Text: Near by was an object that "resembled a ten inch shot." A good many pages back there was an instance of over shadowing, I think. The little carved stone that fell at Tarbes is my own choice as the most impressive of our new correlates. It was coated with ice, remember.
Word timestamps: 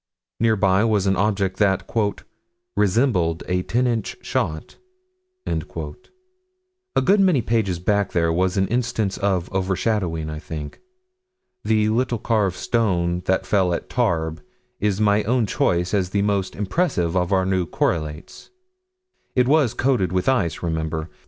Near 0.39 0.55
by 0.55 0.83
was 0.83 1.05
an 1.05 1.15
object 1.15 1.57
that 1.57 1.83
"resembled 2.75 3.43
a 3.47 3.61
ten 3.61 3.85
inch 3.85 4.17
shot." 4.23 4.77
A 5.45 7.01
good 7.03 7.19
many 7.19 7.43
pages 7.43 7.77
back 7.77 8.11
there 8.11 8.33
was 8.33 8.57
an 8.57 8.67
instance 8.69 9.19
of 9.19 9.47
over 9.53 9.75
shadowing, 9.75 10.27
I 10.27 10.39
think. 10.39 10.79
The 11.63 11.89
little 11.89 12.17
carved 12.17 12.55
stone 12.57 13.21
that 13.25 13.45
fell 13.45 13.75
at 13.75 13.91
Tarbes 13.91 14.41
is 14.79 14.99
my 14.99 15.21
own 15.25 15.45
choice 15.45 15.93
as 15.93 16.09
the 16.09 16.23
most 16.23 16.55
impressive 16.55 17.15
of 17.15 17.31
our 17.31 17.45
new 17.45 17.67
correlates. 17.67 18.49
It 19.35 19.47
was 19.47 19.75
coated 19.75 20.11
with 20.11 20.27
ice, 20.27 20.63
remember. 20.63 21.11